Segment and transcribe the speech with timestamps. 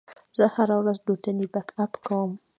[0.37, 2.31] زه هره ورځ دوتنې بک اپ کوم.